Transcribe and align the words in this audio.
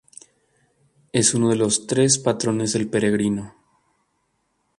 Es 1.13 1.35
uno 1.35 1.49
de 1.49 1.55
los 1.57 1.85
tres 1.85 2.17
patrones 2.17 2.73
del 2.73 2.89
peregrino. 2.89 3.53